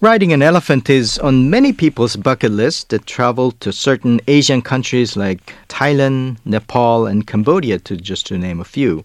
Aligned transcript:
Riding 0.00 0.32
an 0.32 0.42
elephant 0.42 0.88
is 0.88 1.18
on 1.18 1.50
many 1.50 1.72
people's 1.72 2.14
bucket 2.14 2.52
list 2.52 2.90
that 2.90 3.04
travel 3.04 3.50
to 3.58 3.72
certain 3.72 4.20
Asian 4.28 4.62
countries 4.62 5.16
like 5.16 5.52
Thailand, 5.68 6.36
Nepal, 6.44 7.08
and 7.08 7.26
Cambodia, 7.26 7.80
to 7.80 7.96
just 7.96 8.24
to 8.28 8.38
name 8.38 8.60
a 8.60 8.64
few. 8.64 9.04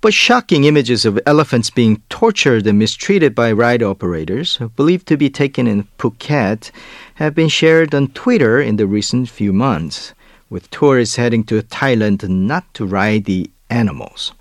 But 0.00 0.14
shocking 0.14 0.62
images 0.62 1.04
of 1.04 1.18
elephants 1.26 1.70
being 1.70 2.02
tortured 2.08 2.68
and 2.68 2.78
mistreated 2.78 3.34
by 3.34 3.50
ride 3.50 3.82
operators, 3.82 4.60
believed 4.76 5.08
to 5.08 5.16
be 5.16 5.28
taken 5.28 5.66
in 5.66 5.88
Phuket, 5.98 6.70
have 7.16 7.34
been 7.34 7.48
shared 7.48 7.92
on 7.92 8.06
Twitter 8.06 8.60
in 8.60 8.76
the 8.76 8.86
recent 8.86 9.28
few 9.28 9.52
months, 9.52 10.14
with 10.48 10.70
tourists 10.70 11.16
heading 11.16 11.42
to 11.46 11.62
Thailand 11.62 12.28
not 12.28 12.72
to 12.74 12.86
ride 12.86 13.24
the 13.24 13.50
animals. 13.70 14.32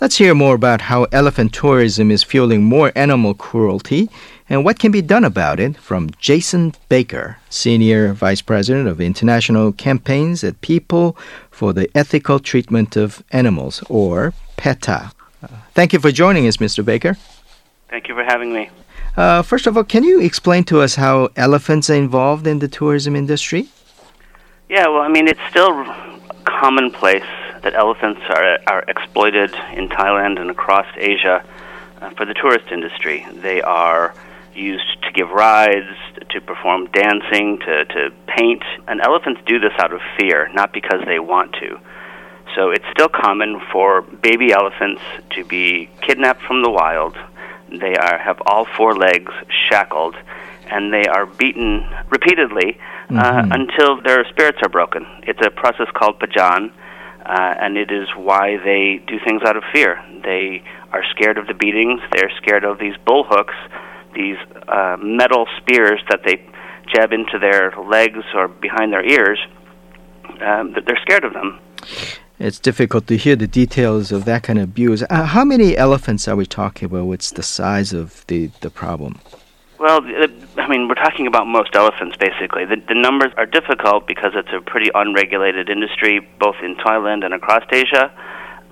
Let's 0.00 0.18
hear 0.18 0.34
more 0.34 0.54
about 0.54 0.82
how 0.82 1.04
elephant 1.10 1.52
tourism 1.52 2.10
is 2.10 2.22
fueling 2.22 2.62
more 2.62 2.92
animal 2.94 3.34
cruelty 3.34 4.08
and 4.48 4.64
what 4.64 4.78
can 4.78 4.92
be 4.92 5.02
done 5.02 5.24
about 5.24 5.58
it 5.58 5.76
from 5.76 6.10
Jason 6.18 6.74
Baker, 6.88 7.38
Senior 7.50 8.12
Vice 8.12 8.42
President 8.42 8.88
of 8.88 9.00
International 9.00 9.72
Campaigns 9.72 10.44
at 10.44 10.60
People 10.60 11.16
for 11.50 11.72
the 11.72 11.90
Ethical 11.96 12.38
Treatment 12.38 12.96
of 12.96 13.24
Animals, 13.32 13.82
or 13.88 14.34
PETA. 14.56 15.10
Uh, 15.42 15.48
thank 15.74 15.92
you 15.92 15.98
for 15.98 16.12
joining 16.12 16.46
us, 16.46 16.58
Mr. 16.58 16.84
Baker. 16.84 17.16
Thank 17.88 18.08
you 18.08 18.14
for 18.14 18.24
having 18.24 18.52
me. 18.52 18.70
Uh, 19.16 19.42
first 19.42 19.66
of 19.66 19.76
all, 19.76 19.84
can 19.84 20.04
you 20.04 20.20
explain 20.20 20.62
to 20.64 20.80
us 20.80 20.94
how 20.94 21.30
elephants 21.36 21.88
are 21.90 21.94
involved 21.94 22.46
in 22.46 22.58
the 22.58 22.68
tourism 22.68 23.16
industry? 23.16 23.68
Yeah, 24.68 24.88
well, 24.88 25.02
I 25.02 25.08
mean, 25.08 25.26
it's 25.26 25.40
still 25.48 25.84
commonplace 26.44 27.24
that 27.62 27.74
elephants 27.74 28.20
are, 28.28 28.58
are 28.66 28.84
exploited 28.86 29.54
in 29.72 29.88
Thailand 29.88 30.38
and 30.40 30.50
across 30.50 30.86
Asia 30.96 31.44
uh, 32.00 32.10
for 32.10 32.24
the 32.24 32.34
tourist 32.34 32.70
industry. 32.70 33.26
They 33.32 33.62
are 33.62 34.14
used 34.56 35.02
to 35.02 35.12
give 35.12 35.30
rides, 35.30 35.96
to 36.30 36.40
perform 36.40 36.86
dancing, 36.92 37.58
to, 37.60 37.84
to 37.84 38.10
paint. 38.26 38.62
And 38.88 39.00
elephants 39.00 39.40
do 39.46 39.58
this 39.58 39.72
out 39.78 39.92
of 39.92 40.00
fear, 40.18 40.48
not 40.52 40.72
because 40.72 41.00
they 41.06 41.18
want 41.18 41.52
to. 41.60 41.78
So 42.54 42.70
it's 42.70 42.84
still 42.90 43.08
common 43.08 43.60
for 43.72 44.02
baby 44.02 44.52
elephants 44.52 45.02
to 45.30 45.44
be 45.44 45.90
kidnapped 46.00 46.42
from 46.42 46.62
the 46.62 46.70
wild. 46.70 47.16
They 47.68 47.94
are, 47.96 48.18
have 48.18 48.40
all 48.46 48.64
four 48.64 48.94
legs 48.94 49.32
shackled, 49.68 50.16
and 50.70 50.92
they 50.92 51.06
are 51.06 51.26
beaten 51.26 51.86
repeatedly 52.08 52.78
uh, 53.10 53.12
mm-hmm. 53.12 53.52
until 53.52 54.00
their 54.00 54.24
spirits 54.30 54.58
are 54.62 54.68
broken. 54.68 55.06
It's 55.24 55.44
a 55.44 55.50
process 55.50 55.88
called 55.94 56.18
pajan 56.18 56.72
uh, 57.26 57.54
and 57.58 57.76
it 57.76 57.90
is 57.90 58.08
why 58.14 58.56
they 58.56 59.02
do 59.06 59.18
things 59.18 59.42
out 59.44 59.56
of 59.56 59.64
fear. 59.72 60.00
They 60.22 60.62
are 60.92 61.02
scared 61.10 61.38
of 61.38 61.48
the 61.48 61.54
beatings. 61.54 62.00
They're 62.12 62.30
scared 62.36 62.64
of 62.64 62.78
these 62.78 62.94
bull 63.04 63.24
hooks, 63.28 63.54
these 64.16 64.36
uh, 64.68 64.96
metal 65.00 65.46
spears 65.58 66.00
that 66.10 66.20
they 66.24 66.36
jab 66.92 67.12
into 67.12 67.38
their 67.38 67.72
legs 67.88 68.24
or 68.34 68.48
behind 68.48 68.92
their 68.92 69.04
ears. 69.04 69.38
Um, 70.40 70.74
they're 70.86 70.98
scared 71.02 71.24
of 71.24 71.32
them. 71.32 71.60
It's 72.38 72.58
difficult 72.58 73.06
to 73.06 73.16
hear 73.16 73.34
the 73.34 73.46
details 73.46 74.12
of 74.12 74.26
that 74.26 74.42
kind 74.42 74.58
of 74.58 74.64
abuse. 74.64 75.02
Uh, 75.08 75.24
how 75.24 75.44
many 75.44 75.76
elephants 75.76 76.28
are 76.28 76.36
we 76.36 76.44
talking 76.44 76.86
about? 76.86 77.06
What's 77.06 77.30
the 77.30 77.42
size 77.42 77.92
of 77.92 78.26
the, 78.26 78.50
the 78.60 78.68
problem? 78.68 79.20
Well, 79.78 80.00
I 80.04 80.68
mean, 80.68 80.88
we're 80.88 80.94
talking 80.94 81.26
about 81.26 81.46
most 81.46 81.74
elephants, 81.74 82.16
basically. 82.16 82.64
The, 82.64 82.76
the 82.88 82.94
numbers 82.94 83.32
are 83.36 83.46
difficult 83.46 84.06
because 84.06 84.32
it's 84.34 84.48
a 84.52 84.60
pretty 84.60 84.90
unregulated 84.94 85.68
industry, 85.68 86.26
both 86.40 86.56
in 86.62 86.76
Thailand 86.76 87.24
and 87.24 87.34
across 87.34 87.62
Asia. 87.70 88.10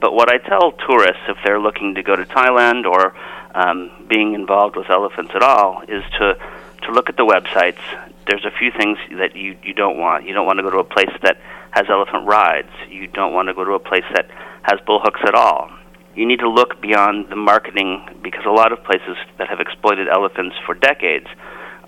But 0.01 0.13
what 0.13 0.29
I 0.29 0.39
tell 0.39 0.73
tourists, 0.73 1.23
if 1.29 1.39
they're 1.45 1.61
looking 1.61 1.95
to 1.95 2.03
go 2.03 2.17
to 2.17 2.25
Thailand 2.25 2.85
or 2.85 3.15
um, 3.55 3.91
being 4.09 4.35
involved 4.35 4.77
with 4.77 4.91
elephants 4.91 5.33
at 5.35 5.43
all, 5.43 5.83
is 5.89 6.03
to 6.19 6.39
to 6.83 6.93
look 6.93 7.09
at 7.09 7.17
the 7.17 7.25
websites. 7.25 7.81
There's 8.27 8.45
a 8.45 8.51
few 8.51 8.71
things 8.71 8.99
that 9.19 9.37
you 9.37 9.57
you 9.63 9.75
don't 9.75 9.99
want. 9.99 10.27
You 10.27 10.35
don't 10.35 10.47
want 10.47 10.59
to 10.59 10.63
go 10.63 10.71
to 10.71 10.79
a 10.79 10.85
place 10.85 11.15
that 11.23 11.39
has 11.71 11.87
elephant 11.89 12.27
rides. 12.27 12.71
You 12.89 13.07
don't 13.07 13.33
want 13.33 13.49
to 13.49 13.55
go 13.55 13.65
to 13.65 13.73
a 13.73 13.79
place 13.79 14.05
that 14.15 14.29
has 14.63 14.81
bull 14.87 15.01
hooks 15.01 15.21
at 15.27 15.35
all 15.35 15.71
you 16.15 16.27
need 16.27 16.39
to 16.39 16.49
look 16.49 16.81
beyond 16.81 17.29
the 17.29 17.37
marketing 17.37 18.07
because 18.23 18.45
a 18.47 18.51
lot 18.51 18.73
of 18.73 18.83
places 18.85 19.17
that 19.39 19.49
have 19.49 19.61
exploited 19.61 20.09
elephants 20.09 20.57
for 20.65 20.75
decades 20.75 21.27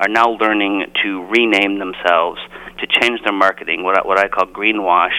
are 0.00 0.08
now 0.08 0.30
learning 0.30 0.86
to 1.02 1.24
rename 1.26 1.78
themselves, 1.78 2.40
to 2.78 2.86
change 2.86 3.20
their 3.22 3.32
marketing, 3.32 3.82
what 3.82 3.96
I, 3.96 4.06
what 4.06 4.18
I 4.18 4.28
call 4.28 4.46
greenwash, 4.46 5.16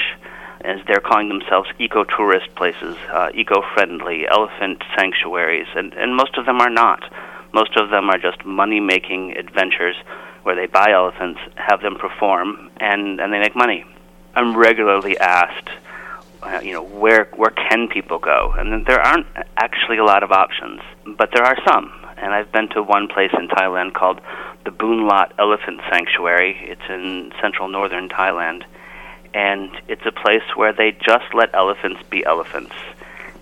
as 0.67 0.79
they're 0.85 1.01
calling 1.01 1.29
themselves 1.29 1.69
eco-tourist 1.79 2.53
places, 2.55 2.97
uh, 3.11 3.29
eco-friendly, 3.33 4.27
elephant 4.27 4.83
sanctuaries, 4.95 5.67
and, 5.75 5.93
and 5.93 6.15
most 6.15 6.37
of 6.37 6.45
them 6.45 6.59
are 6.59 6.69
not. 6.69 7.01
Most 7.53 7.77
of 7.77 7.89
them 7.89 8.09
are 8.09 8.17
just 8.17 8.45
money-making 8.45 9.37
adventures 9.37 9.95
where 10.43 10.55
they 10.55 10.65
buy 10.65 10.91
elephants, 10.91 11.39
have 11.55 11.81
them 11.81 11.95
perform, 11.95 12.69
and, 12.77 13.19
and 13.19 13.33
they 13.33 13.39
make 13.39 13.55
money. 13.55 13.85
I'm 14.35 14.55
regularly 14.55 15.17
asked 15.17 15.69
uh, 16.43 16.59
you 16.63 16.73
know, 16.73 16.83
where 16.83 17.25
where 17.35 17.49
can 17.49 17.87
people 17.87 18.19
go? 18.19 18.53
And 18.57 18.85
there 18.85 19.01
aren't 19.01 19.27
actually 19.57 19.97
a 19.97 20.03
lot 20.03 20.23
of 20.23 20.31
options, 20.31 20.81
but 21.17 21.31
there 21.33 21.43
are 21.43 21.57
some. 21.67 21.91
And 22.17 22.33
I've 22.33 22.51
been 22.51 22.69
to 22.69 22.81
one 22.81 23.07
place 23.07 23.31
in 23.33 23.47
Thailand 23.47 23.93
called 23.93 24.21
the 24.65 24.71
Boon 24.71 25.07
Lott 25.07 25.33
Elephant 25.37 25.81
Sanctuary. 25.91 26.57
It's 26.61 26.81
in 26.89 27.31
central 27.41 27.67
northern 27.67 28.09
Thailand, 28.09 28.63
and 29.37 29.69
it's 29.87 30.05
a 30.05 30.11
place 30.11 30.47
where 30.55 30.73
they 30.73 30.91
just 30.91 31.29
let 31.33 31.53
elephants 31.53 32.01
be 32.09 32.25
elephants. 32.25 32.73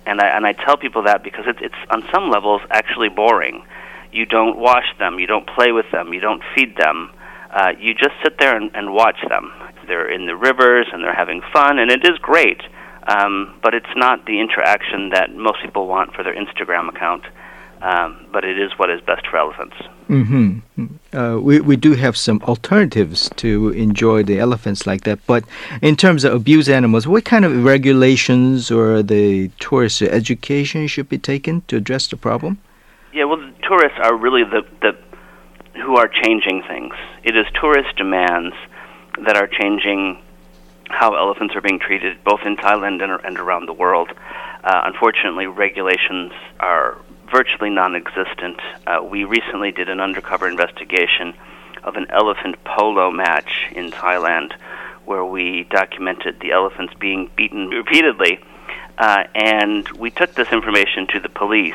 And 0.06 0.20
I 0.20 0.28
and 0.36 0.46
I 0.46 0.52
tell 0.52 0.78
people 0.78 1.04
that 1.04 1.24
because 1.24 1.46
it's 1.48 1.60
it's 1.62 1.82
on 1.90 2.04
some 2.14 2.30
levels 2.30 2.62
actually 2.70 3.10
boring. 3.10 3.66
You 4.12 4.26
don't 4.26 4.58
wash 4.58 4.90
them, 5.00 5.20
you 5.20 5.28
don't 5.28 5.48
play 5.48 5.72
with 5.72 5.90
them, 5.92 6.14
you 6.14 6.20
don't 6.20 6.44
feed 6.54 6.76
them. 6.78 7.12
Uh, 7.50 7.72
you 7.80 7.94
just 7.94 8.16
sit 8.24 8.38
there 8.40 8.56
and, 8.58 8.70
and 8.76 8.94
watch 8.94 9.20
them. 9.30 9.54
They're 9.88 10.12
in 10.12 10.26
the 10.26 10.36
rivers 10.36 10.88
and 10.92 11.02
they're 11.04 11.16
having 11.16 11.42
fun, 11.54 11.80
and 11.80 11.90
it 11.90 12.04
is 12.04 12.18
great 12.20 12.62
um, 13.08 13.60
but 13.62 13.74
it's 13.74 13.94
not 13.96 14.26
the 14.26 14.40
interaction 14.40 15.10
that 15.10 15.36
most 15.36 15.62
people 15.64 15.88
want 15.88 16.14
for 16.14 16.24
their 16.24 16.36
Instagram 16.36 16.90
account. 16.90 17.24
Um, 17.82 18.26
but 18.32 18.44
it 18.44 18.58
is 18.58 18.72
what 18.78 18.90
is 18.90 19.02
best 19.02 19.28
for 19.28 19.38
elephants. 19.38 19.76
Mm-hmm. 20.10 20.86
Uh, 21.16 21.38
we 21.40 21.60
we 21.60 21.76
do 21.76 21.94
have 21.94 22.16
some 22.16 22.42
alternatives 22.44 23.30
to 23.38 23.70
enjoy 23.70 24.24
the 24.24 24.40
elephants 24.40 24.86
like 24.86 25.02
that. 25.04 25.20
But 25.26 25.44
in 25.82 25.96
terms 25.96 26.24
of 26.24 26.34
abuse 26.34 26.70
animals, 26.70 27.08
what 27.08 27.26
kind 27.26 27.44
of 27.44 27.64
regulations 27.64 28.72
or 28.72 29.04
the 29.04 29.50
tourist 29.60 30.02
education 30.02 30.88
should 30.88 31.10
be 31.10 31.18
taken 31.18 31.62
to 31.68 31.78
address 31.78 32.08
the 32.08 32.18
problem? 32.18 32.60
Yeah, 33.14 33.26
well, 33.26 33.38
the 33.38 33.54
tourists 33.68 34.00
are 34.02 34.16
really 34.16 34.44
the 34.44 34.64
the 34.82 34.96
who 35.82 35.98
are 35.98 36.08
changing 36.08 36.64
things. 36.68 36.94
It 37.24 37.36
is 37.36 37.46
tourist 37.60 37.96
demands 37.98 38.56
that 39.26 39.38
are 39.38 39.48
changing 39.48 40.22
how 40.90 41.16
elephants 41.16 41.56
are 41.56 41.62
being 41.62 41.80
treated 41.80 42.24
both 42.24 42.42
in 42.46 42.56
Thailand 42.58 43.02
and, 43.04 43.26
and 43.26 43.40
around 43.40 43.66
the 43.68 43.74
world. 43.74 44.10
Uh, 44.64 44.82
unfortunately, 44.86 45.48
regulations 45.48 46.32
are 46.60 46.98
virtually 47.32 47.70
non 47.70 47.96
existent. 47.96 48.60
Uh, 48.86 49.04
we 49.04 49.24
recently 49.24 49.72
did 49.72 49.90
an 49.90 50.00
undercover 50.00 50.48
investigation 50.48 51.34
of 51.84 51.96
an 51.96 52.08
elephant 52.10 52.56
polo 52.64 53.12
match 53.12 53.68
in 53.72 53.92
Thailand 53.92 54.54
where 55.06 55.24
we 55.24 55.68
documented 55.70 56.40
the 56.40 56.52
elephants 56.52 56.94
being 57.00 57.30
beaten 57.36 57.70
repeatedly. 57.70 58.40
Uh, 58.98 59.24
and 59.36 59.88
we 59.90 60.10
took 60.10 60.34
this 60.34 60.52
information 60.52 61.06
to 61.08 61.20
the 61.20 61.30
police. 61.30 61.74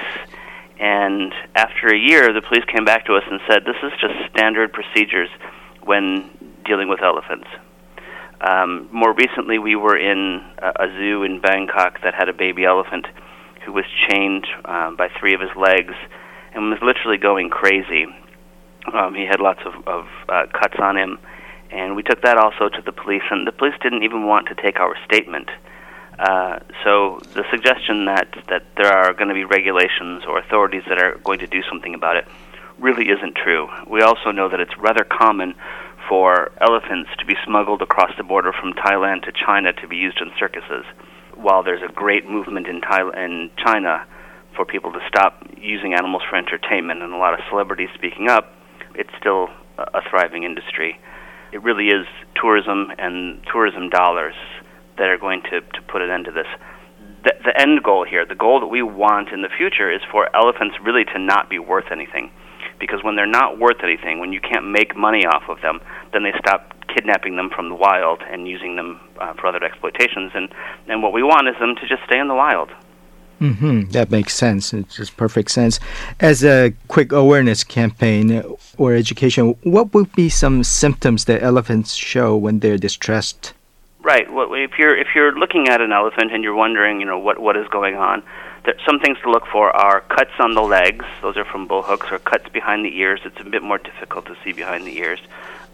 And 0.79 1.35
after 1.55 1.89
a 1.89 1.99
year, 1.99 2.33
the 2.33 2.41
police 2.41 2.65
came 2.65 2.85
back 2.85 3.07
to 3.07 3.15
us 3.15 3.25
and 3.31 3.41
said, 3.47 3.65
This 3.65 3.77
is 3.83 3.93
just 4.01 4.15
standard 4.31 4.73
procedures 4.73 5.29
when 5.83 6.31
dealing 6.65 6.89
with 6.89 7.03
elephants. 7.03 7.47
Um, 8.41 8.89
more 8.91 9.13
recently, 9.13 9.59
we 9.59 9.77
were 9.77 9.97
in 9.97 10.43
a, 10.59 10.85
a 10.85 10.89
zoo 10.97 11.23
in 11.23 11.41
Bangkok 11.41 12.01
that 12.03 12.15
had 12.15 12.31
a 12.31 12.33
baby 12.33 12.65
elephant 12.65 13.07
who 13.65 13.73
was 13.73 13.85
chained 14.09 14.47
um, 14.65 14.97
by 14.97 15.09
three 15.19 15.35
of 15.35 15.41
his 15.41 15.55
legs 15.57 15.95
and 16.55 16.71
was 16.71 16.79
literally 16.83 17.19
going 17.19 17.51
crazy. 17.51 18.07
Um, 18.93 19.15
he 19.15 19.27
had 19.27 19.41
lots 19.41 19.61
of, 19.65 19.87
of 19.87 20.07
uh, 20.29 20.47
cuts 20.53 20.77
on 20.81 20.97
him, 20.97 21.19
and 21.71 21.95
we 21.95 22.03
took 22.03 22.23
that 22.23 22.37
also 22.39 22.69
to 22.69 22.83
the 22.83 22.93
police, 22.93 23.23
and 23.31 23.47
the 23.47 23.53
police 23.53 23.75
didn't 23.83 24.03
even 24.03 24.27
want 24.27 24.49
to 24.49 24.55
take 24.55 24.81
our 24.81 24.97
statement. 25.05 25.49
Uh, 26.19 26.59
so 26.85 27.19
the 27.35 27.45
suggestion 27.51 28.05
that 28.05 28.29
that 28.49 28.65
there 28.77 28.93
are 28.93 29.15
going 29.15 29.29
to 29.29 29.35
be 29.35 29.45
regulations 29.45 30.23
or 30.27 30.39
authorities 30.39 30.83
that 30.89 30.99
are 30.99 31.17
going 31.25 31.39
to 31.39 31.47
do 31.47 31.63
something 31.63 31.95
about 31.95 32.17
it 32.17 32.27
really 32.79 33.09
isn't 33.09 33.37
true. 33.37 33.69
We 33.87 34.03
also 34.03 34.31
know 34.31 34.49
that 34.49 34.61
it's 34.61 34.77
rather 34.77 35.05
common 35.05 35.55
for 36.09 36.51
elephants 36.61 37.11
to 37.19 37.25
be 37.25 37.35
smuggled 37.45 37.83
across 37.83 38.11
the 38.17 38.25
border 38.25 38.53
from 38.53 38.73
Thailand 38.73 39.23
to 39.25 39.33
China 39.33 39.73
to 39.75 39.89
be 39.89 39.97
used 39.97 40.21
in 40.21 40.31
circuses. 40.39 40.85
While 41.41 41.63
there's 41.63 41.83
a 41.83 41.93
great 41.93 42.29
movement 42.29 42.67
in, 42.67 42.81
Thailand, 42.81 43.17
in 43.17 43.51
China 43.65 44.07
for 44.55 44.65
people 44.65 44.93
to 44.93 45.01
stop 45.09 45.43
using 45.57 45.95
animals 45.95 46.23
for 46.29 46.37
entertainment 46.37 47.03
and 47.03 47.13
a 47.13 47.17
lot 47.17 47.35
of 47.35 47.41
celebrities 47.49 47.89
speaking 47.95 48.29
up, 48.29 48.53
it's 48.95 49.11
still 49.19 49.49
a 49.79 50.01
thriving 50.11 50.45
industry. 50.45 51.01
It 51.53 51.63
really 51.63 51.89
is 51.89 52.07
tourism 52.35 52.93
and 52.99 53.41
tourism 53.51 53.89
dollars 53.89 54.35
that 54.99 55.09
are 55.09 55.19
going 55.19 55.43
to, 55.51 55.61
to 55.61 55.83
put 55.89 56.03
an 56.03 56.11
end 56.11 56.27
to 56.27 56.31
this. 56.31 56.47
The, 57.25 57.33
the 57.45 57.61
end 57.61 57.83
goal 57.83 58.05
here, 58.05 58.27
the 58.27 58.35
goal 58.35 58.61
that 58.61 58.69
we 58.69 58.83
want 58.83 59.31
in 59.31 59.43
the 59.43 59.49
future, 59.49 59.91
is 59.91 60.01
for 60.11 60.29
elephants 60.37 60.77
really 60.85 61.05
to 61.05 61.19
not 61.19 61.49
be 61.49 61.59
worth 61.59 61.91
anything 61.91 62.31
because 62.81 63.05
when 63.05 63.15
they're 63.15 63.27
not 63.27 63.59
worth 63.59 63.85
anything, 63.85 64.19
when 64.19 64.33
you 64.33 64.41
can't 64.41 64.67
make 64.67 64.97
money 64.97 65.27
off 65.27 65.45
of 65.49 65.61
them, 65.61 65.81
then 66.13 66.25
they 66.25 66.33
stop 66.39 66.75
kidnapping 66.89 67.37
them 67.37 67.51
from 67.51 67.69
the 67.69 67.75
wild 67.75 68.23
and 68.23 68.49
using 68.49 68.75
them 68.75 68.99
uh, 69.21 69.33
for 69.35 69.47
other 69.47 69.63
exploitations. 69.63 70.33
And 70.35 70.49
and 70.89 71.03
what 71.03 71.13
we 71.13 71.23
want 71.23 71.49
is 71.49 71.57
them 71.61 71.77
to 71.77 71.87
just 71.87 72.03
stay 72.05 72.19
in 72.19 72.29
the 72.29 72.35
wild. 72.35 72.71
Mm-hmm. 73.41 73.91
That 73.93 74.11
makes 74.11 74.35
sense. 74.35 74.75
It's 74.75 74.97
just 74.97 75.17
perfect 75.17 75.51
sense. 75.51 75.81
As 76.21 76.45
a 76.45 76.75
quick 76.89 77.11
awareness 77.11 77.65
campaign 77.65 78.43
or 78.77 78.95
education, 78.95 79.57
what 79.63 79.95
would 79.95 80.13
be 80.13 80.29
some 80.29 80.63
symptoms 80.63 81.25
that 81.25 81.43
elephants 81.43 81.95
show 81.95 82.37
when 82.37 82.61
they're 82.61 82.77
distressed? 82.77 83.55
Right. 84.03 84.31
Well, 84.31 84.53
if 84.55 84.73
you're 84.79 84.97
if 84.97 85.09
you're 85.15 85.39
looking 85.39 85.69
at 85.69 85.81
an 85.81 85.93
elephant 85.93 86.33
and 86.33 86.43
you're 86.45 86.55
wondering, 86.55 87.01
you 87.01 87.07
know, 87.07 87.19
what 87.19 87.39
what 87.39 87.57
is 87.57 87.67
going 87.69 87.97
on, 87.97 88.23
there, 88.65 88.75
some 88.87 89.01
things 89.01 89.19
to 89.23 89.31
look 89.31 89.47
for 89.47 89.75
are 89.75 90.01
cuts 90.03 90.33
on 90.39 90.55
the 90.55 90.63
legs. 90.63 91.05
Those 91.23 91.37
are 91.37 91.45
from 91.45 91.67
bull 91.67 91.83
hooks, 91.83 92.09
or 92.11 92.19
cuts 92.19 92.49
behind 92.51 92.85
the 92.85 92.97
ears. 92.99 93.21
It's 93.25 93.41
a 93.41 93.45
bit 93.45 93.63
more 93.63 93.79
difficult 93.79 94.27
to 94.27 94.37
see 94.45 94.53
behind 94.53 94.87
the 94.87 94.97
ears. 94.99 95.21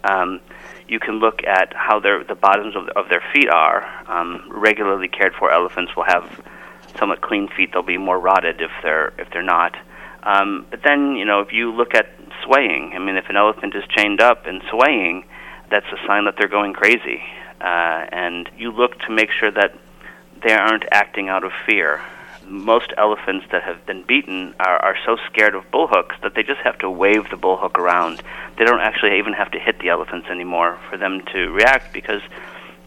Um, 0.03 0.39
you 0.87 0.99
can 0.99 1.19
look 1.19 1.43
at 1.43 1.73
how 1.73 1.99
their 1.99 2.23
the 2.23 2.35
bottoms 2.35 2.75
of, 2.75 2.87
of 2.89 3.09
their 3.09 3.23
feet 3.33 3.49
are. 3.49 3.85
Um, 4.07 4.47
regularly 4.49 5.07
cared 5.07 5.35
for 5.35 5.51
elephants 5.51 5.95
will 5.95 6.05
have 6.05 6.41
somewhat 6.97 7.21
clean 7.21 7.49
feet. 7.49 7.71
They'll 7.73 7.83
be 7.83 7.97
more 7.97 8.19
rotted 8.19 8.61
if 8.61 8.71
they're 8.81 9.13
if 9.17 9.29
they're 9.31 9.43
not. 9.43 9.75
Um, 10.23 10.65
but 10.69 10.81
then 10.83 11.15
you 11.15 11.25
know 11.25 11.41
if 11.41 11.51
you 11.51 11.73
look 11.73 11.93
at 11.93 12.09
swaying, 12.43 12.93
I 12.95 12.99
mean 12.99 13.17
if 13.17 13.29
an 13.29 13.35
elephant 13.35 13.75
is 13.75 13.83
chained 13.89 14.21
up 14.21 14.45
and 14.45 14.61
swaying, 14.69 15.25
that's 15.69 15.87
a 15.87 16.07
sign 16.07 16.25
that 16.25 16.35
they're 16.37 16.47
going 16.47 16.73
crazy. 16.73 17.21
Uh, 17.59 18.05
and 18.11 18.49
you 18.57 18.71
look 18.71 18.99
to 18.99 19.11
make 19.11 19.31
sure 19.31 19.51
that 19.51 19.73
they 20.43 20.53
aren't 20.53 20.85
acting 20.91 21.27
out 21.27 21.43
of 21.43 21.51
fear. 21.65 22.01
Most 22.47 22.93
elephants 22.97 23.45
that 23.51 23.63
have 23.63 23.85
been 23.85 24.03
beaten 24.03 24.53
are, 24.59 24.77
are 24.77 24.95
so 25.05 25.17
scared 25.29 25.53
of 25.53 25.69
bullhooks 25.71 26.19
that 26.23 26.33
they 26.35 26.43
just 26.43 26.61
have 26.61 26.77
to 26.79 26.89
wave 26.89 27.29
the 27.29 27.37
bullhook 27.37 27.75
around. 27.77 28.21
They 28.57 28.65
don't 28.65 28.79
actually 28.79 29.19
even 29.19 29.33
have 29.33 29.51
to 29.51 29.59
hit 29.59 29.79
the 29.79 29.89
elephants 29.89 30.27
anymore 30.29 30.79
for 30.89 30.97
them 30.97 31.21
to 31.33 31.49
react 31.49 31.93
because 31.93 32.21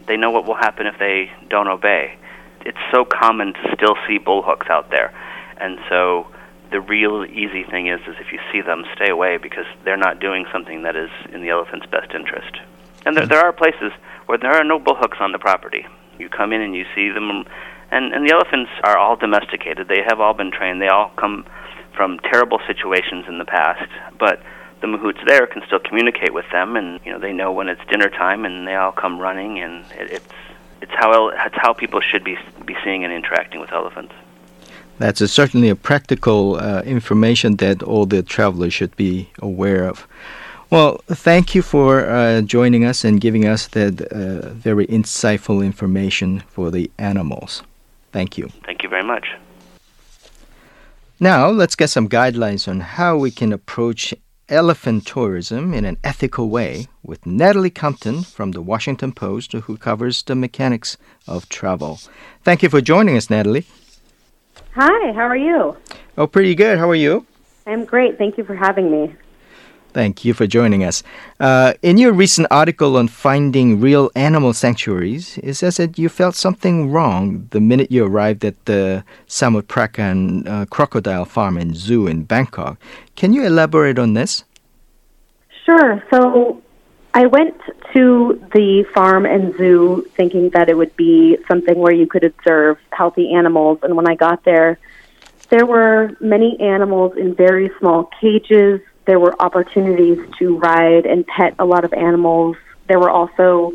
they 0.07 0.17
know 0.17 0.31
what 0.31 0.45
will 0.45 0.55
happen 0.55 0.87
if 0.87 0.97
they 0.97 1.31
don't 1.49 1.67
obey 1.67 2.17
it's 2.65 2.77
so 2.91 3.05
common 3.05 3.53
to 3.53 3.75
still 3.75 3.95
see 4.07 4.19
bullhooks 4.19 4.69
out 4.69 4.89
there, 4.89 5.13
and 5.57 5.79
so 5.89 6.27
the 6.71 6.79
real 6.79 7.25
easy 7.25 7.63
thing 7.63 7.87
is 7.87 7.99
is 8.01 8.15
if 8.19 8.31
you 8.31 8.39
see 8.51 8.61
them, 8.61 8.85
stay 8.95 9.09
away 9.09 9.37
because 9.37 9.65
they're 9.83 9.97
not 9.97 10.19
doing 10.19 10.45
something 10.51 10.83
that 10.83 10.95
is 10.95 11.09
in 11.33 11.41
the 11.41 11.49
elephant's 11.49 11.85
best 11.87 12.13
interest. 12.13 12.59
And 13.05 13.15
there, 13.15 13.25
hmm. 13.25 13.29
there 13.29 13.39
are 13.39 13.51
places 13.51 13.91
where 14.27 14.37
there 14.37 14.53
are 14.53 14.63
no 14.63 14.79
bullhooks 14.79 15.19
on 15.19 15.31
the 15.31 15.39
property. 15.39 15.85
You 16.17 16.29
come 16.29 16.53
in 16.53 16.61
and 16.61 16.75
you 16.75 16.85
see 16.95 17.09
them, 17.09 17.45
and 17.91 18.13
and 18.13 18.27
the 18.27 18.33
elephants 18.33 18.71
are 18.83 18.97
all 18.97 19.15
domesticated. 19.15 19.87
They 19.87 20.01
have 20.01 20.19
all 20.19 20.33
been 20.33 20.51
trained. 20.51 20.81
They 20.81 20.87
all 20.87 21.11
come 21.17 21.45
from 21.93 22.19
terrible 22.19 22.59
situations 22.65 23.25
in 23.27 23.37
the 23.37 23.45
past, 23.45 23.89
but 24.17 24.41
the 24.81 24.87
mahouts 24.87 25.23
there 25.27 25.45
can 25.45 25.61
still 25.67 25.79
communicate 25.79 26.33
with 26.33 26.49
them, 26.51 26.75
and 26.75 26.99
you 27.05 27.11
know 27.11 27.19
they 27.19 27.33
know 27.33 27.51
when 27.51 27.67
it's 27.67 27.81
dinner 27.89 28.09
time, 28.09 28.45
and 28.45 28.67
they 28.67 28.75
all 28.75 28.91
come 28.91 29.19
running, 29.19 29.59
and 29.59 29.85
it, 29.91 30.11
it's 30.11 30.33
it's 30.81 30.91
how 30.93 31.29
it's 31.29 31.55
how 31.57 31.73
people 31.73 32.01
should 32.01 32.23
be 32.23 32.37
be 32.65 32.75
seeing 32.83 33.03
and 33.03 33.13
interacting 33.13 33.59
with 33.59 33.71
elephants. 33.71 34.13
That's 34.97 35.21
a, 35.21 35.27
certainly 35.27 35.69
a 35.69 35.75
practical 35.75 36.57
uh, 36.57 36.81
information 36.83 37.55
that 37.57 37.81
all 37.81 38.05
the 38.05 38.21
travelers 38.21 38.73
should 38.73 38.95
be 38.95 39.29
aware 39.39 39.83
of. 39.87 40.07
Well, 40.69 41.01
thank 41.07 41.55
you 41.55 41.63
for 41.63 42.07
uh, 42.07 42.41
joining 42.41 42.85
us 42.85 43.03
and 43.03 43.19
giving 43.19 43.45
us 43.45 43.67
that 43.69 44.01
uh, 44.01 44.49
very 44.53 44.85
insightful 44.87 45.65
information 45.65 46.41
for 46.47 46.71
the 46.71 46.89
animals. 46.97 47.63
Thank 48.11 48.37
you. 48.37 48.49
Thank 48.65 48.83
you 48.83 48.89
very 48.89 49.03
much. 49.03 49.27
Now, 51.19 51.49
let's 51.49 51.75
get 51.75 51.89
some 51.89 52.09
guidelines 52.09 52.67
on 52.67 52.79
how 52.79 53.17
we 53.17 53.31
can 53.31 53.53
approach 53.53 54.13
elephant 54.49 55.05
tourism 55.05 55.73
in 55.73 55.85
an 55.85 55.97
ethical 56.03 56.49
way 56.49 56.87
with 57.03 57.25
Natalie 57.25 57.69
Compton 57.69 58.23
from 58.23 58.51
the 58.51 58.61
Washington 58.61 59.11
Post, 59.11 59.53
who 59.53 59.77
covers 59.77 60.23
the 60.23 60.35
mechanics 60.35 60.97
of 61.27 61.47
travel. 61.47 61.99
Thank 62.43 62.63
you 62.63 62.69
for 62.69 62.81
joining 62.81 63.15
us, 63.15 63.29
Natalie. 63.29 63.65
Hi, 64.75 65.13
how 65.13 65.27
are 65.27 65.37
you? 65.37 65.77
Oh, 66.17 66.27
pretty 66.27 66.55
good. 66.55 66.77
How 66.77 66.89
are 66.89 66.95
you? 66.95 67.25
I'm 67.65 67.85
great. 67.85 68.17
Thank 68.17 68.37
you 68.37 68.43
for 68.43 68.55
having 68.55 68.91
me. 68.91 69.15
Thank 69.93 70.23
you 70.23 70.33
for 70.33 70.47
joining 70.47 70.83
us. 70.83 71.03
Uh, 71.39 71.73
in 71.81 71.97
your 71.97 72.13
recent 72.13 72.47
article 72.49 72.95
on 72.95 73.09
finding 73.09 73.81
real 73.81 74.09
animal 74.15 74.53
sanctuaries, 74.53 75.37
it 75.39 75.55
says 75.55 75.77
that 75.77 75.99
you 75.99 76.07
felt 76.07 76.35
something 76.35 76.91
wrong 76.91 77.47
the 77.51 77.59
minute 77.59 77.91
you 77.91 78.05
arrived 78.05 78.45
at 78.45 78.65
the 78.65 79.03
Samut 79.27 79.63
Prakan 79.63 80.47
uh, 80.47 80.65
Crocodile 80.65 81.25
Farm 81.25 81.57
and 81.57 81.75
Zoo 81.75 82.07
in 82.07 82.23
Bangkok. 82.23 82.79
Can 83.17 83.33
you 83.33 83.43
elaborate 83.43 83.99
on 83.99 84.13
this? 84.13 84.45
Sure. 85.65 86.01
So 86.09 86.61
I 87.13 87.25
went 87.25 87.59
to 87.93 88.41
the 88.53 88.85
farm 88.93 89.25
and 89.25 89.53
zoo 89.57 90.07
thinking 90.15 90.49
that 90.51 90.69
it 90.69 90.77
would 90.77 90.95
be 90.95 91.37
something 91.47 91.77
where 91.77 91.93
you 91.93 92.07
could 92.07 92.23
observe 92.23 92.77
healthy 92.91 93.33
animals. 93.33 93.79
And 93.83 93.97
when 93.97 94.07
I 94.07 94.15
got 94.15 94.45
there, 94.45 94.79
there 95.49 95.65
were 95.65 96.15
many 96.21 96.57
animals 96.61 97.17
in 97.17 97.35
very 97.35 97.69
small 97.79 98.09
cages 98.21 98.79
there 99.05 99.19
were 99.19 99.35
opportunities 99.41 100.19
to 100.39 100.57
ride 100.57 101.05
and 101.05 101.25
pet 101.27 101.55
a 101.59 101.65
lot 101.65 101.83
of 101.83 101.93
animals. 101.93 102.57
There 102.87 102.99
were 102.99 103.09
also 103.09 103.73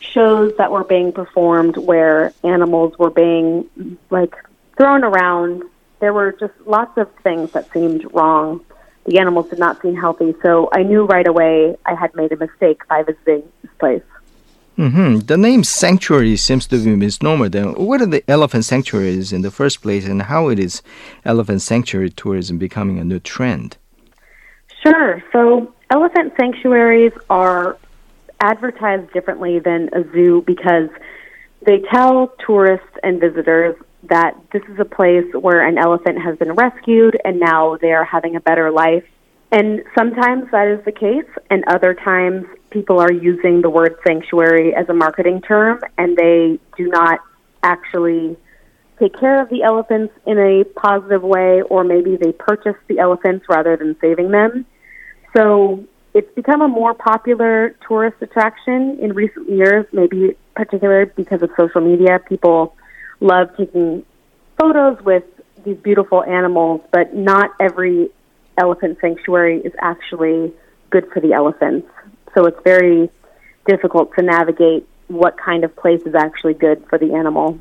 shows 0.00 0.52
that 0.58 0.70
were 0.70 0.84
being 0.84 1.12
performed 1.12 1.76
where 1.76 2.32
animals 2.42 2.98
were 2.98 3.10
being 3.10 3.68
like 4.10 4.34
thrown 4.76 5.04
around. 5.04 5.62
There 6.00 6.12
were 6.12 6.32
just 6.32 6.54
lots 6.66 6.96
of 6.98 7.10
things 7.22 7.52
that 7.52 7.72
seemed 7.72 8.12
wrong. 8.12 8.64
The 9.06 9.18
animals 9.18 9.48
did 9.50 9.58
not 9.58 9.80
seem 9.82 9.96
healthy, 9.96 10.34
so 10.42 10.68
I 10.72 10.82
knew 10.82 11.04
right 11.04 11.26
away 11.26 11.76
I 11.86 11.94
had 11.94 12.14
made 12.14 12.32
a 12.32 12.36
mistake 12.36 12.86
by 12.88 13.02
visiting 13.02 13.44
this 13.62 13.70
place. 13.78 14.02
Mm-hmm. 14.76 15.20
The 15.20 15.38
name 15.38 15.64
sanctuary 15.64 16.36
seems 16.36 16.66
to 16.66 16.84
be 16.84 16.94
misnomer. 16.94 17.48
Then, 17.48 17.72
what 17.74 18.02
are 18.02 18.06
the 18.06 18.28
elephant 18.28 18.66
sanctuaries 18.66 19.32
in 19.32 19.40
the 19.40 19.50
first 19.50 19.80
place, 19.80 20.06
and 20.06 20.22
how 20.22 20.48
it 20.48 20.58
is 20.58 20.82
elephant 21.24 21.62
sanctuary 21.62 22.10
tourism 22.10 22.58
becoming 22.58 22.98
a 22.98 23.04
new 23.04 23.20
trend? 23.20 23.78
Sure. 24.82 25.22
So 25.32 25.74
elephant 25.90 26.34
sanctuaries 26.38 27.12
are 27.30 27.78
advertised 28.40 29.12
differently 29.12 29.58
than 29.58 29.88
a 29.92 30.02
zoo 30.12 30.42
because 30.46 30.88
they 31.64 31.80
tell 31.92 32.32
tourists 32.46 32.96
and 33.02 33.20
visitors 33.20 33.76
that 34.04 34.34
this 34.52 34.62
is 34.68 34.78
a 34.78 34.84
place 34.84 35.24
where 35.32 35.66
an 35.66 35.78
elephant 35.78 36.20
has 36.22 36.38
been 36.38 36.52
rescued 36.52 37.18
and 37.24 37.40
now 37.40 37.76
they 37.76 37.92
are 37.92 38.04
having 38.04 38.36
a 38.36 38.40
better 38.40 38.70
life. 38.70 39.04
And 39.52 39.82
sometimes 39.96 40.50
that 40.52 40.68
is 40.68 40.84
the 40.84 40.92
case, 40.92 41.24
and 41.50 41.64
other 41.68 41.94
times 41.94 42.46
people 42.70 42.98
are 42.98 43.12
using 43.12 43.62
the 43.62 43.70
word 43.70 43.96
sanctuary 44.06 44.74
as 44.74 44.88
a 44.88 44.94
marketing 44.94 45.40
term 45.40 45.80
and 45.96 46.16
they 46.16 46.58
do 46.76 46.88
not 46.88 47.20
actually 47.62 48.36
take 48.98 49.18
care 49.18 49.42
of 49.42 49.48
the 49.48 49.62
elephants 49.62 50.14
in 50.26 50.38
a 50.38 50.64
positive 50.64 51.22
way, 51.22 51.62
or 51.62 51.84
maybe 51.84 52.16
they 52.16 52.32
purchase 52.32 52.76
the 52.88 52.98
elephants 52.98 53.46
rather 53.48 53.76
than 53.76 53.96
saving 54.00 54.30
them. 54.30 54.64
So 55.36 55.84
it's 56.14 56.32
become 56.34 56.62
a 56.62 56.68
more 56.68 56.94
popular 56.94 57.76
tourist 57.86 58.16
attraction 58.22 58.98
in 59.00 59.12
recent 59.12 59.50
years, 59.50 59.84
maybe 59.92 60.36
particularly 60.54 61.10
because 61.14 61.42
of 61.42 61.50
social 61.58 61.82
media. 61.82 62.18
People 62.26 62.74
love 63.20 63.54
taking 63.56 64.04
photos 64.58 65.02
with 65.04 65.24
these 65.64 65.76
beautiful 65.76 66.24
animals, 66.24 66.80
but 66.90 67.14
not 67.14 67.50
every 67.60 68.08
elephant 68.56 68.98
sanctuary 69.00 69.60
is 69.60 69.72
actually 69.80 70.52
good 70.90 71.06
for 71.12 71.20
the 71.20 71.34
elephants. 71.34 71.88
So 72.34 72.46
it's 72.46 72.60
very 72.64 73.10
difficult 73.66 74.14
to 74.14 74.22
navigate 74.22 74.88
what 75.08 75.36
kind 75.36 75.64
of 75.64 75.74
place 75.76 76.00
is 76.06 76.14
actually 76.14 76.54
good 76.54 76.84
for 76.88 76.98
the 76.98 77.14
animal. 77.14 77.58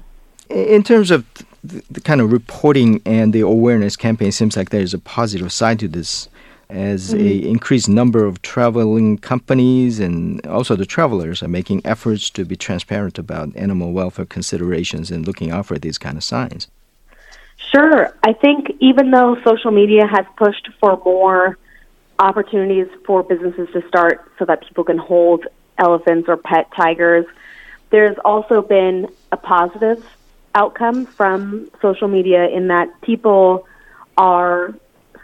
In 0.50 0.84
terms 0.84 1.12
of 1.12 1.26
the 1.64 2.02
kind 2.02 2.22
of 2.22 2.32
reporting 2.32 3.02
and 3.06 3.34
the 3.34 3.42
awareness 3.42 3.96
campaign, 3.96 4.32
seems 4.32 4.56
like 4.56 4.70
there's 4.70 4.94
a 4.94 5.00
positive 5.00 5.52
side 5.52 5.80
to 5.80 5.88
this 5.88 6.30
as 6.70 7.14
mm-hmm. 7.14 7.26
a 7.26 7.50
increased 7.50 7.90
number 7.90 8.26
of 8.26 8.42
traveling 8.42 9.18
companies 9.18 10.00
and 10.00 10.46
also 10.48 10.76
the 10.76 10.86
travelers 10.86 11.44
are 11.44 11.48
making 11.48 11.82
efforts 11.86 12.30
to 12.32 12.44
be 12.44 12.56
transparent 12.56 13.20
about 13.20 13.56
animal 13.56 13.92
welfare 13.92 14.26
considerations 14.26 15.12
and 15.12 15.28
looking 15.28 15.52
out 15.52 15.66
for 15.66 15.78
these 15.78 15.98
kind 15.98 16.18
of 16.18 16.24
signs. 16.24 16.68
Sure. 17.72 18.16
I 18.24 18.34
think 18.34 18.72
even 18.80 19.12
though 19.12 19.38
social 19.44 19.72
media 19.72 20.08
has 20.08 20.26
pushed 20.38 20.70
for 20.80 21.00
more 21.06 21.58
opportunities 22.20 22.88
for 23.06 23.24
businesses 23.24 23.68
to 23.74 23.88
start 23.88 24.32
so 24.40 24.46
that 24.46 24.66
people 24.66 24.84
can 24.84 24.98
hold 24.98 25.46
elephants 25.78 26.30
or 26.30 26.38
pet 26.38 26.70
tigers, 26.76 27.26
there's 27.90 28.18
also 28.24 28.62
been 28.62 29.08
a 29.32 29.38
positive 29.38 30.06
outcome 30.56 31.06
from 31.06 31.70
social 31.82 32.08
media 32.08 32.48
in 32.48 32.70
that 32.70 32.90
people 33.02 33.68
are 34.18 34.74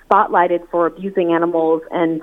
spotlighted 0.05 0.69
for 0.69 0.85
abusing 0.85 1.33
animals 1.33 1.81
and 1.91 2.21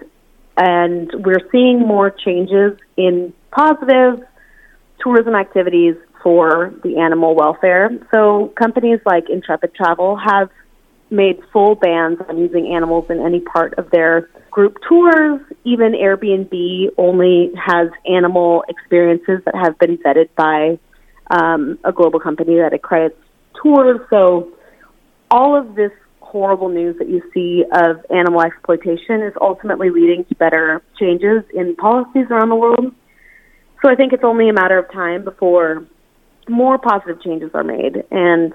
and 0.57 1.11
we're 1.25 1.49
seeing 1.53 1.79
more 1.79 2.11
changes 2.11 2.77
in 2.97 3.33
positive 3.53 4.27
tourism 5.01 5.35
activities 5.37 5.95
for 6.23 6.75
the 6.83 6.99
animal 6.99 7.37
welfare. 7.37 7.91
So 8.13 8.53
companies 8.59 8.99
like 9.07 9.31
Intrepid 9.31 9.73
Travel 9.75 10.17
have 10.17 10.51
made 11.11 11.41
full 11.53 11.77
bans 11.77 12.19
on 12.29 12.39
using 12.39 12.75
animals 12.75 13.07
in 13.09 13.21
any 13.25 13.41
part 13.41 13.75
of 13.79 13.91
their 13.91 14.29
group 14.51 14.79
tours. 14.89 15.41
Even 15.65 15.93
Airbnb 15.93 16.89
only 16.99 17.53
has 17.55 17.89
animal 18.05 18.65
experiences 18.69 19.41
that 19.45 19.55
have 19.55 19.79
been 19.79 19.97
vetted 19.99 20.29
by 20.37 20.79
um, 21.31 21.79
a 21.85 21.93
global 21.93 22.21
company 22.21 22.57
that 22.57 22.73
accredits 22.73 23.17
tours. 23.63 24.01
So 24.11 24.53
all 25.31 25.57
of 25.57 25.75
this 25.75 25.93
horrible 26.21 26.69
news 26.69 26.97
that 26.99 27.09
you 27.09 27.23
see 27.33 27.65
of 27.73 28.05
animal 28.11 28.43
exploitation 28.43 29.23
is 29.23 29.33
ultimately 29.41 29.91
leading 29.91 30.25
to 30.27 30.35
better 30.35 30.83
changes 30.99 31.43
in 31.55 31.75
policies 31.77 32.27
around 32.31 32.51
the 32.51 32.57
world. 32.57 32.95
So 33.83 33.91
I 33.91 33.95
think 33.95 34.13
it's 34.13 34.25
only 34.25 34.49
a 34.49 34.53
matter 34.53 34.79
of 34.79 34.91
time 34.93 35.25
before 35.25 35.87
more 36.49 36.79
positive 36.79 37.23
changes 37.23 37.51
are 37.55 37.65
made. 37.65 38.05
And 38.11 38.53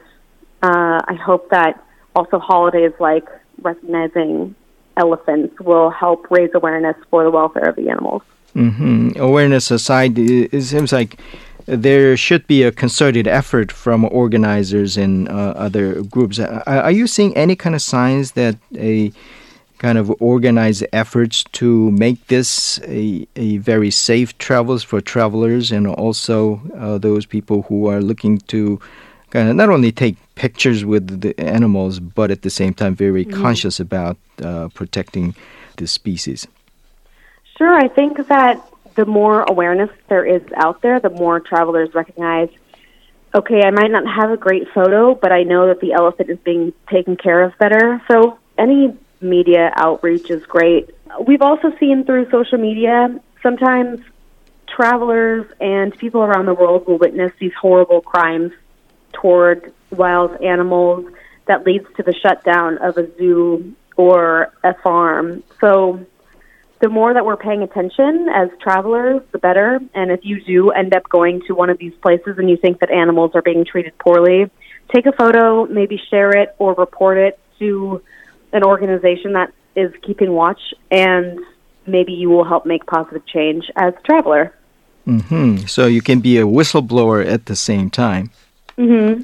uh, 0.62 1.02
I 1.08 1.16
hope 1.16 1.50
that 1.50 1.84
also 2.16 2.40
holidays 2.40 2.92
like 3.00 3.26
recognizing 3.62 4.56
elephants 4.98 5.60
will 5.60 5.90
help 5.90 6.30
raise 6.30 6.52
awareness 6.54 6.96
for 7.10 7.24
the 7.24 7.32
welfare 7.32 7.70
of 7.70 7.76
the 7.76 7.90
animals. 7.90 8.22
Mm-hmm. 8.56 9.20
Awareness 9.20 9.72
aside, 9.72 10.18
it 10.18 10.62
seems 10.62 10.92
like 10.92 11.20
there 11.66 12.18
should 12.18 12.46
be 12.48 12.64
a 12.64 12.72
concerted 12.72 13.28
effort 13.28 13.72
from 13.72 14.06
organizers 14.06 14.98
and 14.98 15.30
uh, 15.30 15.54
other 15.56 16.04
groups. 16.04 16.40
Are 16.40 16.92
you 16.92 17.08
seeing 17.08 17.36
any 17.38 17.56
kind 17.56 17.76
of 17.76 17.82
signs 17.82 18.34
that 18.34 18.58
a 18.76 19.12
kind 19.80 19.98
of 19.98 20.14
organized 20.22 20.86
efforts 20.94 21.44
to 21.52 21.92
make 21.92 22.28
this 22.28 22.80
a, 22.84 23.28
a 23.36 23.58
very 23.58 23.92
safe 23.92 24.38
travels 24.38 24.82
for 24.82 25.02
travelers 25.02 25.74
and 25.74 25.88
also 25.88 26.62
uh, 26.78 26.98
those 26.98 27.26
people 27.26 27.64
who 27.64 27.88
are 27.88 28.02
looking 28.02 28.38
to 28.38 28.80
kind 29.32 29.50
of 29.50 29.56
not 29.56 29.70
only 29.70 29.92
take 29.92 30.16
pictures 30.36 30.86
with 30.86 31.22
the 31.22 31.38
animals, 31.40 32.00
but 32.00 32.32
at 32.32 32.44
the 32.44 32.50
same 32.50 32.74
time 32.74 32.96
very 32.96 33.26
mm-hmm. 33.26 33.42
conscious 33.42 33.80
about 33.80 34.16
uh, 34.42 34.70
protecting 34.74 35.36
the 35.78 35.88
species? 35.88 36.48
Sure, 37.58 37.74
I 37.74 37.88
think 37.88 38.28
that 38.28 38.66
the 38.96 39.06
more 39.06 39.44
awareness 39.44 39.90
there 40.10 40.26
is 40.26 40.42
out 40.56 40.82
there, 40.82 41.00
the 41.00 41.10
more 41.10 41.40
travelers 41.40 41.94
recognize 41.94 42.50
okay, 43.36 43.64
I 43.64 43.72
might 43.72 43.92
not 43.92 44.04
have 44.06 44.30
a 44.30 44.38
great 44.38 44.68
photo, 44.74 45.16
but 45.16 45.32
I 45.32 45.44
know 45.44 45.68
that 45.68 45.80
the 45.80 45.94
elephant 45.94 46.30
is 46.30 46.38
being 46.40 46.74
taken 46.90 47.18
care 47.18 47.44
of 47.44 47.58
better. 47.58 48.02
So 48.08 48.38
any 48.58 48.96
media 49.22 49.72
outreach 49.76 50.30
is 50.30 50.46
great. 50.46 50.92
We've 51.26 51.42
also 51.42 51.72
seen 51.80 52.04
through 52.06 52.30
social 52.30 52.58
media 52.58 53.20
sometimes 53.42 54.02
travelers 54.68 55.46
and 55.60 55.98
people 55.98 56.22
around 56.22 56.46
the 56.46 56.54
world 56.54 56.88
will 56.88 56.98
witness 56.98 57.32
these 57.40 57.54
horrible 57.60 58.02
crimes 58.02 58.52
toward 59.14 59.74
wild 59.92 60.42
animals 60.42 61.06
that 61.46 61.66
leads 61.66 61.86
to 61.98 62.04
the 62.04 62.14
shutdown 62.14 62.78
of 62.80 62.98
a 62.98 63.16
zoo 63.18 63.76
or 63.96 64.52
a 64.64 64.74
farm. 64.76 65.44
So 65.60 66.06
the 66.84 66.90
more 66.90 67.14
that 67.14 67.26
we're 67.26 67.38
paying 67.38 67.64
attention 67.64 68.28
as 68.36 68.50
travelers, 68.60 69.22
the 69.32 69.38
better. 69.38 69.80
And 69.96 70.12
if 70.12 70.20
you 70.26 70.44
do 70.44 70.72
end 70.72 70.94
up 70.94 71.08
going 71.08 71.42
to 71.48 71.54
one 71.54 71.70
of 71.70 71.78
these 71.78 71.94
places 72.02 72.38
and 72.38 72.50
you 72.50 72.58
think 72.58 72.82
that 72.82 72.92
animals 72.92 73.32
are 73.36 73.42
being 73.42 73.64
treated 73.64 73.98
poorly, 74.00 74.52
take 74.94 75.06
a 75.06 75.14
photo, 75.14 75.66
maybe 75.66 75.98
share 76.10 76.32
it 76.32 76.54
or 76.60 76.74
report 76.74 77.18
it 77.18 77.40
to 77.60 78.02
an 78.52 78.66
organization 78.66 79.32
that 79.32 79.54
is 79.78 79.94
keeping 80.02 80.34
watch, 80.34 80.60
and 80.92 81.40
maybe 81.88 82.12
you 82.12 82.30
will 82.30 82.44
help 82.44 82.66
make 82.66 82.86
positive 82.86 83.26
change 83.28 83.72
as 83.78 83.94
a 83.98 84.02
traveler. 84.02 84.54
Mm-hmm. 85.08 85.66
So 85.68 85.86
you 85.86 86.02
can 86.02 86.20
be 86.20 86.38
a 86.38 86.44
whistleblower 86.44 87.26
at 87.26 87.46
the 87.46 87.56
same 87.56 87.92
time. 87.92 88.30
Mm-hmm. 88.78 89.22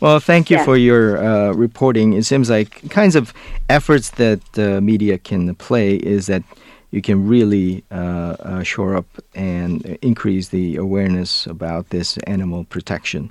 Well, 0.00 0.20
thank 0.20 0.50
you 0.50 0.58
yeah. 0.58 0.64
for 0.66 0.76
your 0.76 1.16
uh, 1.16 1.52
reporting. 1.52 2.12
It 2.12 2.24
seems 2.24 2.50
like 2.50 2.90
kinds 2.90 3.16
of 3.16 3.32
efforts 3.70 4.10
that 4.10 4.42
uh, 4.58 4.82
media 4.82 5.16
can 5.16 5.54
play 5.54 5.94
is 5.94 6.26
that 6.26 6.42
you 6.90 7.02
can 7.02 7.26
really 7.26 7.84
uh, 7.90 8.36
uh, 8.40 8.62
shore 8.62 8.96
up 8.96 9.06
and 9.34 9.84
increase 10.02 10.48
the 10.48 10.76
awareness 10.76 11.46
about 11.46 11.90
this 11.90 12.18
animal 12.18 12.64
protection. 12.64 13.30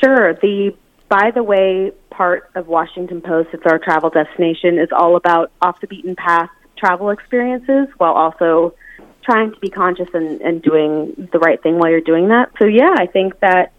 Sure. 0.00 0.34
The 0.34 0.74
by 1.08 1.30
the 1.34 1.42
way 1.42 1.92
part 2.10 2.50
of 2.54 2.66
Washington 2.66 3.20
Post, 3.20 3.50
it's 3.52 3.64
our 3.64 3.78
travel 3.78 4.10
destination, 4.10 4.78
is 4.78 4.88
all 4.92 5.16
about 5.16 5.50
off 5.62 5.80
the 5.80 5.86
beaten 5.86 6.16
path 6.16 6.50
travel 6.76 7.10
experiences 7.10 7.88
while 7.98 8.12
also 8.12 8.74
trying 9.22 9.52
to 9.52 9.58
be 9.60 9.68
conscious 9.68 10.08
and, 10.14 10.40
and 10.40 10.62
doing 10.62 11.28
the 11.32 11.38
right 11.38 11.62
thing 11.62 11.78
while 11.78 11.90
you're 11.90 12.00
doing 12.00 12.28
that. 12.28 12.50
So, 12.58 12.66
yeah, 12.66 12.94
I 12.96 13.06
think 13.06 13.38
that 13.40 13.72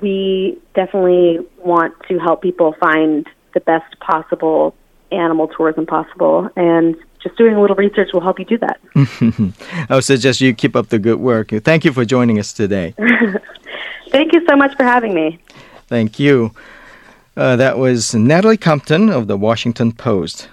we 0.00 0.58
definitely 0.74 1.46
want 1.58 1.94
to 2.08 2.18
help 2.18 2.42
people 2.42 2.74
find 2.78 3.26
the 3.54 3.60
best 3.60 3.98
possible 4.00 4.74
animal 5.10 5.48
tourism 5.48 5.86
possible. 5.86 6.48
And 6.56 6.96
just 7.26 7.36
doing 7.36 7.54
a 7.54 7.60
little 7.60 7.76
research 7.76 8.10
will 8.12 8.20
help 8.20 8.38
you 8.38 8.44
do 8.44 8.58
that. 8.58 8.80
I 9.90 9.94
would 9.96 10.04
suggest 10.04 10.40
you 10.40 10.54
keep 10.54 10.76
up 10.76 10.88
the 10.88 10.98
good 10.98 11.18
work. 11.18 11.50
Thank 11.50 11.84
you 11.84 11.92
for 11.92 12.04
joining 12.04 12.38
us 12.38 12.52
today. 12.52 12.94
Thank 14.10 14.32
you 14.32 14.46
so 14.48 14.56
much 14.56 14.76
for 14.76 14.84
having 14.84 15.12
me. 15.14 15.40
Thank 15.88 16.18
you. 16.18 16.52
Uh, 17.36 17.56
that 17.56 17.78
was 17.78 18.14
Natalie 18.14 18.56
Compton 18.56 19.10
of 19.10 19.26
the 19.26 19.36
Washington 19.36 19.92
Post. 19.92 20.48